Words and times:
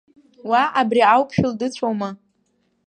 Уа, 0.49 0.63
абри 0.79 1.01
ауԥшәыл 1.13 1.53
дыцәоума? 1.59 2.09